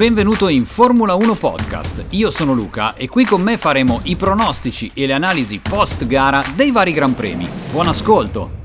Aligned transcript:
Benvenuto 0.00 0.48
in 0.48 0.64
Formula 0.64 1.12
1 1.14 1.34
Podcast. 1.34 2.06
Io 2.12 2.30
sono 2.30 2.54
Luca 2.54 2.94
e 2.94 3.06
qui 3.06 3.26
con 3.26 3.42
me 3.42 3.58
faremo 3.58 4.00
i 4.04 4.16
pronostici 4.16 4.90
e 4.94 5.04
le 5.04 5.12
analisi 5.12 5.58
post 5.58 6.06
gara 6.06 6.42
dei 6.54 6.70
vari 6.70 6.94
Gran 6.94 7.14
Premi. 7.14 7.46
Buon 7.70 7.88
ascolto! 7.88 8.59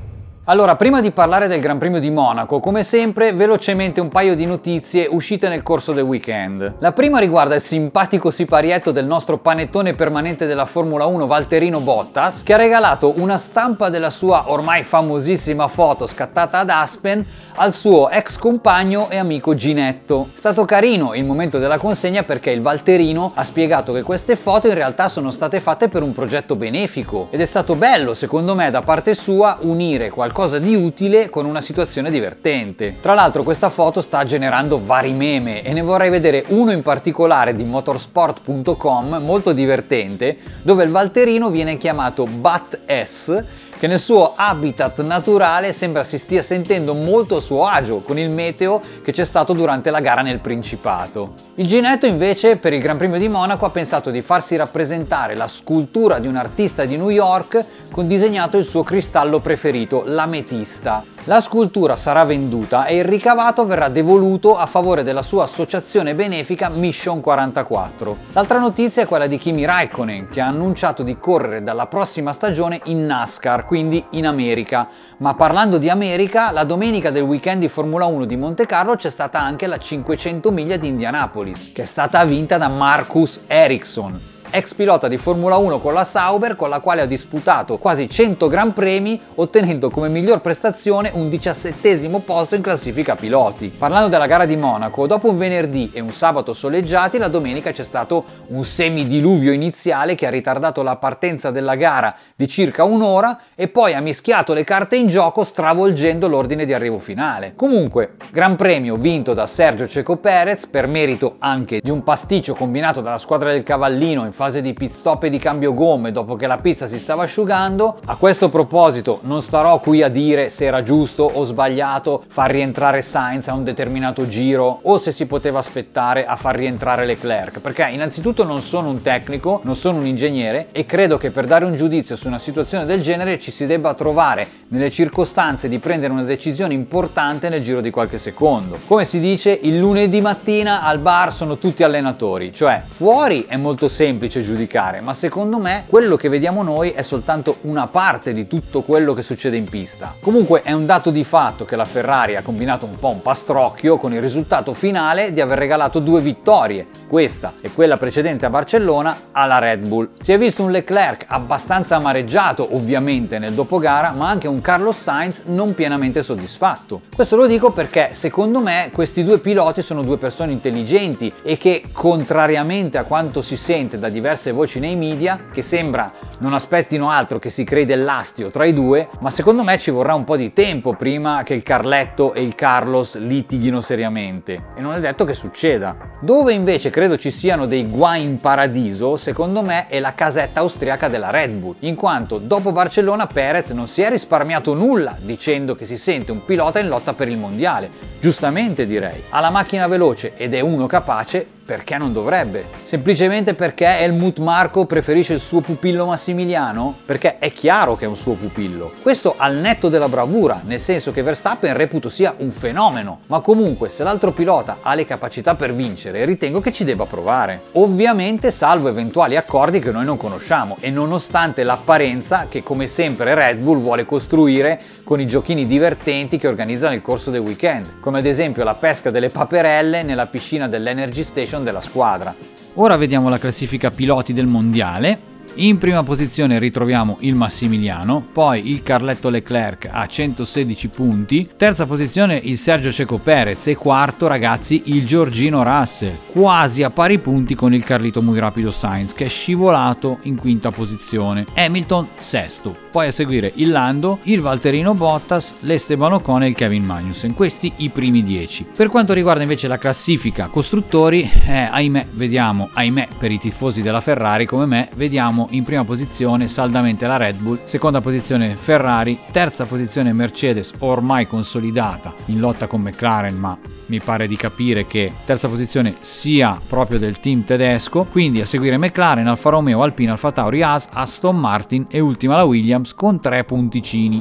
Allora, 0.48 0.76
prima 0.76 1.00
di 1.00 1.10
parlare 1.10 1.48
del 1.48 1.58
Gran 1.58 1.76
Premio 1.76 1.98
di 1.98 2.08
Monaco, 2.08 2.60
come 2.60 2.84
sempre, 2.84 3.32
velocemente 3.32 4.00
un 4.00 4.10
paio 4.10 4.36
di 4.36 4.46
notizie 4.46 5.08
uscite 5.10 5.48
nel 5.48 5.64
corso 5.64 5.92
del 5.92 6.04
weekend. 6.04 6.74
La 6.78 6.92
prima 6.92 7.18
riguarda 7.18 7.56
il 7.56 7.60
simpatico 7.60 8.30
siparietto 8.30 8.92
del 8.92 9.06
nostro 9.06 9.38
panettone 9.38 9.94
permanente 9.94 10.46
della 10.46 10.64
Formula 10.64 11.04
1 11.06 11.26
Valterino 11.26 11.80
Bottas, 11.80 12.44
che 12.44 12.54
ha 12.54 12.58
regalato 12.58 13.14
una 13.16 13.38
stampa 13.38 13.88
della 13.88 14.10
sua 14.10 14.44
ormai 14.46 14.84
famosissima 14.84 15.66
foto 15.66 16.06
scattata 16.06 16.60
ad 16.60 16.70
Aspen 16.70 17.26
al 17.56 17.72
suo 17.72 18.08
ex 18.08 18.36
compagno 18.36 19.10
e 19.10 19.16
amico 19.16 19.56
Ginetto. 19.56 20.28
È 20.32 20.38
stato 20.38 20.64
carino 20.64 21.14
il 21.14 21.24
momento 21.24 21.58
della 21.58 21.78
consegna 21.78 22.22
perché 22.22 22.52
il 22.52 22.62
Valterino 22.62 23.32
ha 23.34 23.42
spiegato 23.42 23.92
che 23.92 24.02
queste 24.02 24.36
foto 24.36 24.68
in 24.68 24.74
realtà 24.74 25.08
sono 25.08 25.32
state 25.32 25.58
fatte 25.58 25.88
per 25.88 26.04
un 26.04 26.12
progetto 26.12 26.54
benefico 26.54 27.26
ed 27.32 27.40
è 27.40 27.46
stato 27.46 27.74
bello, 27.74 28.14
secondo 28.14 28.54
me, 28.54 28.70
da 28.70 28.82
parte 28.82 29.16
sua 29.16 29.58
unire 29.62 30.08
qualcosa 30.08 30.34
qualcosa 30.36 30.58
di 30.58 30.74
utile 30.74 31.30
con 31.30 31.46
una 31.46 31.62
situazione 31.62 32.10
divertente. 32.10 32.96
Tra 33.00 33.14
l'altro 33.14 33.42
questa 33.42 33.70
foto 33.70 34.02
sta 34.02 34.22
generando 34.26 34.78
vari 34.84 35.12
meme 35.12 35.62
e 35.62 35.72
ne 35.72 35.80
vorrei 35.80 36.10
vedere 36.10 36.44
uno 36.48 36.72
in 36.72 36.82
particolare 36.82 37.54
di 37.54 37.64
motorsport.com 37.64 39.16
molto 39.22 39.52
divertente 39.54 40.36
dove 40.60 40.84
il 40.84 40.90
Valterino 40.90 41.48
viene 41.48 41.78
chiamato 41.78 42.26
Bat 42.26 42.80
S 43.02 43.44
che 43.78 43.86
nel 43.86 43.98
suo 43.98 44.32
habitat 44.34 45.02
naturale 45.02 45.72
sembra 45.72 46.04
si 46.04 46.18
stia 46.18 46.42
sentendo 46.42 46.94
molto 46.94 47.36
a 47.36 47.40
suo 47.40 47.66
agio 47.66 47.98
con 47.98 48.18
il 48.18 48.30
meteo 48.30 48.80
che 49.02 49.12
c'è 49.12 49.24
stato 49.24 49.52
durante 49.52 49.90
la 49.90 50.00
gara 50.00 50.22
nel 50.22 50.38
Principato. 50.38 51.34
Il 51.56 51.66
Ginetto 51.66 52.06
invece 52.06 52.56
per 52.56 52.72
il 52.72 52.80
Gran 52.80 52.96
Premio 52.96 53.18
di 53.18 53.28
Monaco 53.28 53.66
ha 53.66 53.70
pensato 53.70 54.10
di 54.10 54.22
farsi 54.22 54.56
rappresentare 54.56 55.34
la 55.34 55.48
scultura 55.48 56.18
di 56.18 56.26
un 56.26 56.36
artista 56.36 56.84
di 56.84 56.96
New 56.96 57.10
York 57.10 57.64
con 57.90 58.06
disegnato 58.06 58.56
il 58.56 58.64
suo 58.64 58.82
cristallo 58.82 59.40
preferito, 59.40 60.04
l'ametista. 60.06 61.15
La 61.28 61.40
scultura 61.40 61.96
sarà 61.96 62.24
venduta 62.24 62.86
e 62.86 62.98
il 62.98 63.04
ricavato 63.04 63.66
verrà 63.66 63.88
devoluto 63.88 64.56
a 64.56 64.66
favore 64.66 65.02
della 65.02 65.22
sua 65.22 65.42
associazione 65.42 66.14
benefica 66.14 66.68
Mission 66.68 67.20
44. 67.20 68.16
L'altra 68.30 68.60
notizia 68.60 69.02
è 69.02 69.06
quella 69.06 69.26
di 69.26 69.36
Kimi 69.36 69.64
Raikkonen 69.64 70.28
che 70.28 70.40
ha 70.40 70.46
annunciato 70.46 71.02
di 71.02 71.18
correre 71.18 71.64
dalla 71.64 71.88
prossima 71.88 72.32
stagione 72.32 72.80
in 72.84 73.06
NASCAR, 73.06 73.64
quindi 73.64 74.04
in 74.10 74.24
America. 74.28 74.86
Ma 75.16 75.34
parlando 75.34 75.78
di 75.78 75.90
America, 75.90 76.52
la 76.52 76.62
domenica 76.62 77.10
del 77.10 77.22
weekend 77.22 77.58
di 77.58 77.68
Formula 77.68 78.04
1 78.04 78.24
di 78.24 78.36
Monte 78.36 78.64
Carlo 78.64 78.94
c'è 78.94 79.10
stata 79.10 79.40
anche 79.40 79.66
la 79.66 79.78
500 79.78 80.52
miglia 80.52 80.76
di 80.76 80.86
Indianapolis, 80.86 81.72
che 81.72 81.82
è 81.82 81.86
stata 81.86 82.24
vinta 82.24 82.56
da 82.56 82.68
Marcus 82.68 83.40
Ericsson 83.48 84.34
ex 84.50 84.74
pilota 84.74 85.08
di 85.08 85.16
Formula 85.16 85.56
1 85.56 85.78
con 85.78 85.92
la 85.92 86.04
Sauber, 86.04 86.56
con 86.56 86.68
la 86.68 86.80
quale 86.80 87.02
ha 87.02 87.06
disputato 87.06 87.78
quasi 87.78 88.08
100 88.08 88.48
Gran 88.48 88.72
Premi, 88.72 89.20
ottenendo 89.36 89.90
come 89.90 90.08
miglior 90.08 90.40
prestazione 90.40 91.10
un 91.14 91.28
diciassettesimo 91.28 92.20
posto 92.20 92.54
in 92.54 92.62
classifica 92.62 93.16
piloti. 93.16 93.68
Parlando 93.68 94.08
della 94.08 94.26
gara 94.26 94.44
di 94.44 94.56
Monaco, 94.56 95.06
dopo 95.06 95.28
un 95.28 95.36
venerdì 95.36 95.90
e 95.92 96.00
un 96.00 96.12
sabato 96.12 96.52
soleggiati, 96.52 97.18
la 97.18 97.28
domenica 97.28 97.72
c'è 97.72 97.84
stato 97.84 98.24
un 98.48 98.64
semidiluvio 98.64 99.52
iniziale 99.52 100.14
che 100.14 100.26
ha 100.26 100.30
ritardato 100.30 100.82
la 100.82 100.96
partenza 100.96 101.50
della 101.50 101.74
gara 101.74 102.14
di 102.34 102.46
circa 102.46 102.84
un'ora 102.84 103.38
e 103.54 103.68
poi 103.68 103.94
ha 103.94 104.00
mischiato 104.00 104.52
le 104.52 104.64
carte 104.64 104.96
in 104.96 105.08
gioco 105.08 105.44
stravolgendo 105.44 106.28
l'ordine 106.28 106.64
di 106.64 106.72
arrivo 106.72 106.98
finale. 106.98 107.54
Comunque, 107.56 108.16
Gran 108.30 108.56
Premio 108.56 108.96
vinto 108.96 109.34
da 109.34 109.46
Sergio 109.46 109.88
Ceco 109.88 110.16
Perez 110.16 110.66
per 110.66 110.86
merito 110.86 111.36
anche 111.38 111.80
di 111.82 111.90
un 111.90 112.02
pasticcio 112.02 112.54
combinato 112.54 113.00
dalla 113.00 113.18
squadra 113.18 113.50
del 113.50 113.62
Cavallino 113.62 114.24
in 114.24 114.32
fase 114.36 114.60
di 114.60 114.74
pit 114.74 114.92
stop 114.92 115.24
e 115.24 115.30
di 115.30 115.38
cambio 115.38 115.72
gomme 115.72 116.12
dopo 116.12 116.36
che 116.36 116.46
la 116.46 116.58
pista 116.58 116.86
si 116.86 116.98
stava 116.98 117.22
asciugando. 117.22 117.96
A 118.04 118.16
questo 118.16 118.50
proposito 118.50 119.20
non 119.22 119.40
starò 119.40 119.80
qui 119.80 120.02
a 120.02 120.10
dire 120.10 120.50
se 120.50 120.66
era 120.66 120.82
giusto 120.82 121.22
o 121.22 121.42
sbagliato 121.42 122.22
far 122.28 122.50
rientrare 122.50 123.00
Sainz 123.00 123.48
a 123.48 123.54
un 123.54 123.64
determinato 123.64 124.26
giro 124.26 124.80
o 124.82 124.98
se 124.98 125.10
si 125.10 125.24
poteva 125.24 125.60
aspettare 125.60 126.26
a 126.26 126.36
far 126.36 126.54
rientrare 126.54 127.06
Leclerc, 127.06 127.60
perché 127.60 127.88
innanzitutto 127.90 128.44
non 128.44 128.60
sono 128.60 128.90
un 128.90 129.00
tecnico, 129.00 129.62
non 129.64 129.74
sono 129.74 130.00
un 130.00 130.06
ingegnere 130.06 130.66
e 130.70 130.84
credo 130.84 131.16
che 131.16 131.30
per 131.30 131.46
dare 131.46 131.64
un 131.64 131.72
giudizio 131.72 132.14
su 132.14 132.26
una 132.26 132.38
situazione 132.38 132.84
del 132.84 133.00
genere 133.00 133.40
ci 133.40 133.50
si 133.50 133.64
debba 133.64 133.94
trovare 133.94 134.46
nelle 134.68 134.90
circostanze 134.90 135.66
di 135.66 135.78
prendere 135.78 136.12
una 136.12 136.24
decisione 136.24 136.74
importante 136.74 137.48
nel 137.48 137.62
giro 137.62 137.80
di 137.80 137.88
qualche 137.88 138.18
secondo. 138.18 138.80
Come 138.86 139.06
si 139.06 139.18
dice, 139.18 139.58
il 139.62 139.78
lunedì 139.78 140.20
mattina 140.20 140.82
al 140.82 140.98
bar 140.98 141.32
sono 141.32 141.56
tutti 141.56 141.82
allenatori, 141.82 142.52
cioè 142.52 142.82
fuori 142.86 143.46
è 143.48 143.56
molto 143.56 143.88
semplice 143.88 144.24
semplice 144.26 144.40
giudicare, 144.40 145.00
ma 145.00 145.14
secondo 145.14 145.58
me 145.58 145.84
quello 145.88 146.16
che 146.16 146.28
vediamo 146.28 146.62
noi 146.62 146.90
è 146.90 147.02
soltanto 147.02 147.58
una 147.62 147.86
parte 147.86 148.32
di 148.32 148.46
tutto 148.46 148.82
quello 148.82 149.14
che 149.14 149.22
succede 149.22 149.56
in 149.56 149.68
pista. 149.68 150.14
Comunque 150.20 150.62
è 150.62 150.72
un 150.72 150.86
dato 150.86 151.10
di 151.10 151.24
fatto 151.24 151.64
che 151.64 151.76
la 151.76 151.84
Ferrari 151.84 152.36
ha 152.36 152.42
combinato 152.42 152.86
un 152.86 152.98
po' 152.98 153.08
un 153.08 153.22
pastrocchio 153.22 153.96
con 153.96 154.12
il 154.12 154.20
risultato 154.20 154.72
finale 154.72 155.32
di 155.32 155.40
aver 155.40 155.58
regalato 155.58 156.00
due 156.00 156.20
vittorie, 156.20 156.86
questa 157.08 157.54
e 157.60 157.70
quella 157.72 157.96
precedente 157.96 158.46
a 158.46 158.50
Barcellona, 158.50 159.16
alla 159.32 159.58
Red 159.58 159.86
Bull. 159.88 160.10
Si 160.20 160.32
è 160.32 160.38
visto 160.38 160.62
un 160.62 160.70
Leclerc 160.70 161.24
abbastanza 161.28 161.96
amareggiato 161.96 162.74
ovviamente 162.74 163.38
nel 163.38 163.54
dopogara, 163.54 164.12
ma 164.12 164.28
anche 164.28 164.48
un 164.48 164.60
Carlos 164.60 165.00
Sainz 165.00 165.42
non 165.46 165.74
pienamente 165.74 166.22
soddisfatto. 166.22 167.02
Questo 167.14 167.36
lo 167.36 167.46
dico 167.46 167.70
perché 167.70 168.10
secondo 168.12 168.60
me 168.60 168.90
questi 168.92 169.22
due 169.22 169.38
piloti 169.38 169.82
sono 169.82 170.02
due 170.02 170.18
persone 170.18 170.52
intelligenti 170.52 171.32
e 171.42 171.56
che 171.56 171.84
contrariamente 171.92 172.98
a 172.98 173.04
quanto 173.04 173.42
si 173.42 173.56
sente 173.56 173.98
da 173.98 174.08
diverse 174.16 174.50
voci 174.50 174.80
nei 174.80 174.96
media 174.96 175.38
che 175.52 175.60
sembra 175.60 176.10
non 176.38 176.54
aspettino 176.54 177.10
altro 177.10 177.38
che 177.38 177.50
si 177.50 177.64
crei 177.64 177.84
dell'astio 177.84 178.48
tra 178.48 178.64
i 178.64 178.72
due, 178.72 179.08
ma 179.20 179.28
secondo 179.28 179.62
me 179.62 179.76
ci 179.76 179.90
vorrà 179.90 180.14
un 180.14 180.24
po' 180.24 180.36
di 180.36 180.54
tempo 180.54 180.94
prima 180.94 181.42
che 181.42 181.52
il 181.52 181.62
Carletto 181.62 182.32
e 182.32 182.42
il 182.42 182.54
Carlos 182.54 183.18
litighino 183.18 183.82
seriamente 183.82 184.68
e 184.74 184.80
non 184.80 184.94
è 184.94 185.00
detto 185.00 185.24
che 185.24 185.34
succeda. 185.34 185.96
Dove 186.20 186.54
invece 186.54 186.88
credo 186.88 187.18
ci 187.18 187.30
siano 187.30 187.66
dei 187.66 187.86
guai 187.88 188.22
in 188.22 188.38
paradiso, 188.38 189.18
secondo 189.18 189.60
me 189.60 189.86
è 189.86 190.00
la 190.00 190.14
casetta 190.14 190.60
austriaca 190.60 191.08
della 191.08 191.30
Red 191.30 191.52
Bull, 191.52 191.76
in 191.80 191.94
quanto 191.94 192.38
dopo 192.38 192.72
Barcellona 192.72 193.26
Perez 193.26 193.70
non 193.70 193.86
si 193.86 194.00
è 194.00 194.08
risparmiato 194.08 194.72
nulla 194.72 195.16
dicendo 195.20 195.74
che 195.74 195.84
si 195.84 195.98
sente 195.98 196.32
un 196.32 196.44
pilota 196.44 196.78
in 196.78 196.88
lotta 196.88 197.12
per 197.12 197.28
il 197.28 197.36
mondiale. 197.36 197.90
Giustamente 198.18 198.86
direi, 198.86 199.24
ha 199.28 199.40
la 199.40 199.50
macchina 199.50 199.86
veloce 199.86 200.34
ed 200.36 200.54
è 200.54 200.60
uno 200.60 200.86
capace, 200.86 201.55
perché 201.66 201.98
non 201.98 202.12
dovrebbe? 202.12 202.66
Semplicemente 202.84 203.54
perché 203.54 203.84
Helmut 203.98 204.38
Marco 204.38 204.86
preferisce 204.86 205.34
il 205.34 205.40
suo 205.40 205.60
pupillo 205.60 206.06
Massimiliano? 206.06 206.98
Perché 207.04 207.38
è 207.38 207.50
chiaro 207.50 207.96
che 207.96 208.04
è 208.04 208.08
un 208.08 208.16
suo 208.16 208.34
pupillo. 208.34 208.92
Questo 209.02 209.34
al 209.36 209.56
netto 209.56 209.88
della 209.88 210.08
bravura, 210.08 210.62
nel 210.64 210.78
senso 210.78 211.10
che 211.10 211.22
Verstappen 211.22 211.76
reputo 211.76 212.08
sia 212.08 212.34
un 212.38 212.52
fenomeno, 212.52 213.20
ma 213.26 213.40
comunque 213.40 213.88
se 213.88 214.04
l'altro 214.04 214.30
pilota 214.30 214.78
ha 214.80 214.94
le 214.94 215.04
capacità 215.04 215.56
per 215.56 215.74
vincere, 215.74 216.24
ritengo 216.24 216.60
che 216.60 216.72
ci 216.72 216.84
debba 216.84 217.04
provare. 217.06 217.62
Ovviamente 217.72 218.52
salvo 218.52 218.88
eventuali 218.88 219.36
accordi 219.36 219.80
che 219.80 219.90
noi 219.90 220.04
non 220.04 220.16
conosciamo 220.16 220.76
e 220.78 220.90
nonostante 220.90 221.64
l'apparenza 221.64 222.46
che 222.48 222.62
come 222.62 222.86
sempre 222.86 223.34
Red 223.34 223.58
Bull 223.58 223.80
vuole 223.80 224.04
costruire 224.04 224.80
con 225.02 225.20
i 225.20 225.26
giochini 225.26 225.66
divertenti 225.66 226.38
che 226.38 226.46
organizza 226.46 226.88
nel 226.88 227.02
corso 227.02 227.30
del 227.30 227.40
weekend, 227.40 227.98
come 227.98 228.20
ad 228.20 228.26
esempio 228.26 228.62
la 228.62 228.74
pesca 228.74 229.10
delle 229.10 229.28
paperelle 229.28 230.04
nella 230.04 230.26
piscina 230.26 230.68
dell'Energy 230.68 231.24
Station 231.24 231.55
della 231.64 231.80
squadra. 231.80 232.34
Ora 232.74 232.96
vediamo 232.96 233.28
la 233.28 233.38
classifica 233.38 233.90
piloti 233.90 234.32
del 234.32 234.46
mondiale. 234.46 235.34
In 235.54 235.78
prima 235.78 236.02
posizione 236.02 236.58
ritroviamo 236.58 237.16
il 237.20 237.34
Massimiliano, 237.34 238.26
poi 238.32 238.70
il 238.70 238.82
Carletto 238.82 239.30
Leclerc 239.30 239.88
a 239.90 240.06
116 240.06 240.88
punti, 240.88 241.48
terza 241.56 241.86
posizione 241.86 242.38
il 242.42 242.58
Sergio 242.58 242.92
Ceco 242.92 243.18
Perez 243.18 243.66
e 243.68 243.76
quarto 243.76 244.26
ragazzi 244.26 244.82
il 244.86 245.06
Giorgino 245.06 245.62
Russell, 245.62 246.18
quasi 246.30 246.82
a 246.82 246.90
pari 246.90 247.18
punti 247.18 247.54
con 247.54 247.72
il 247.72 247.84
Carlito 247.84 248.20
muy 248.20 248.38
rapido 248.38 248.70
Sainz 248.70 249.14
che 249.14 249.24
è 249.24 249.28
scivolato 249.28 250.18
in 250.22 250.36
quinta 250.36 250.70
posizione, 250.70 251.46
Hamilton 251.54 252.08
sesto, 252.18 252.76
poi 252.90 253.06
a 253.06 253.12
seguire 253.12 253.52
il 253.54 253.70
Lando, 253.70 254.18
il 254.24 254.40
Valterino 254.40 254.94
Bottas, 254.94 255.54
l'Esteban 255.60 256.14
Ocon 256.14 256.42
e 256.42 256.48
il 256.48 256.54
Kevin 256.54 256.84
Magnussen, 256.84 257.34
questi 257.34 257.72
i 257.76 257.90
primi 257.90 258.22
10. 258.22 258.66
Per 258.76 258.88
quanto 258.88 259.12
riguarda 259.12 259.42
invece 259.42 259.68
la 259.68 259.78
classifica 259.78 260.48
costruttori, 260.48 261.30
eh, 261.46 261.68
ahimè 261.70 262.08
vediamo, 262.12 262.68
ahimè 262.72 263.08
per 263.18 263.30
i 263.30 263.38
tifosi 263.38 263.82
della 263.82 264.00
Ferrari 264.00 264.46
come 264.46 264.66
me, 264.66 264.88
vediamo 264.96 265.35
troviamo 265.36 265.48
in 265.50 265.62
prima 265.64 265.84
posizione 265.84 266.48
saldamente 266.48 267.06
la 267.06 267.18
Red 267.18 267.36
Bull, 267.36 267.60
seconda 267.64 268.00
posizione 268.00 268.56
Ferrari, 268.56 269.18
terza 269.30 269.66
posizione 269.66 270.12
Mercedes 270.12 270.72
ormai 270.78 271.26
consolidata 271.26 272.14
in 272.26 272.40
lotta 272.40 272.66
con 272.66 272.80
McLaren 272.80 273.36
ma 273.36 273.58
mi 273.88 274.00
pare 274.00 274.26
di 274.26 274.34
capire 274.34 274.86
che 274.86 275.12
terza 275.24 275.48
posizione 275.48 275.96
sia 276.00 276.60
proprio 276.66 276.98
del 276.98 277.20
team 277.20 277.44
tedesco, 277.44 278.04
quindi 278.04 278.40
a 278.40 278.46
seguire 278.46 278.78
McLaren, 278.78 279.28
Alfa 279.28 279.50
Romeo, 279.50 279.82
Alpine, 279.82 280.10
Alfa 280.10 280.32
Tauri, 280.32 280.62
Haas, 280.62 280.88
Aston 280.92 281.38
Martin 281.38 281.86
e 281.88 282.00
ultima 282.00 282.34
la 282.34 282.42
Williams 282.42 282.94
con 282.94 283.20
tre 283.20 283.44
punticini. 283.44 284.20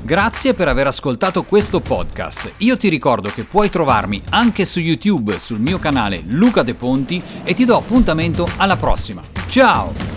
Grazie 0.00 0.54
per 0.54 0.68
aver 0.68 0.86
ascoltato 0.86 1.42
questo 1.42 1.80
podcast. 1.80 2.52
Io 2.58 2.78
ti 2.78 2.88
ricordo 2.88 3.28
che 3.28 3.44
puoi 3.44 3.68
trovarmi 3.68 4.22
anche 4.30 4.64
su 4.64 4.80
YouTube 4.80 5.38
sul 5.38 5.60
mio 5.60 5.78
canale 5.78 6.22
Luca 6.28 6.62
De 6.62 6.74
Ponti 6.74 7.22
e 7.44 7.52
ti 7.52 7.66
do 7.66 7.76
appuntamento 7.76 8.48
alla 8.56 8.76
prossima. 8.76 9.20
Ciao! 9.46 10.11